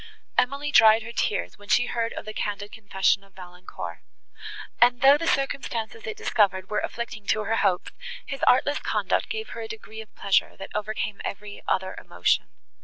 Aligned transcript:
Emily 0.35 0.71
dried 0.71 1.03
her 1.03 1.11
tears 1.11 1.59
when 1.59 1.69
she 1.69 1.85
heard 1.85 2.11
of 2.13 2.25
the 2.25 2.33
candid 2.33 2.71
confession 2.71 3.23
of 3.23 3.35
Valancourt; 3.35 3.99
and, 4.79 5.01
though 5.01 5.15
the 5.15 5.27
circumstances 5.27 6.07
it 6.07 6.17
discovered 6.17 6.71
were 6.71 6.79
afflicting 6.79 7.27
to 7.27 7.43
her 7.43 7.57
hopes, 7.57 7.91
his 8.25 8.41
artless 8.47 8.79
conduct 8.79 9.29
gave 9.29 9.49
her 9.49 9.61
a 9.61 9.67
degree 9.67 10.01
of 10.01 10.15
pleasure, 10.15 10.57
that 10.57 10.71
overcame 10.73 11.21
every 11.23 11.61
other 11.67 11.93
emotion. 11.99 12.47